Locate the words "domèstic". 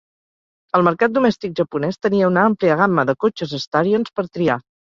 1.17-1.53